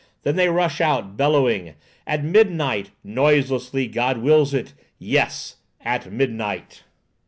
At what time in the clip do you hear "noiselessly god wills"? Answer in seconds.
3.03-4.51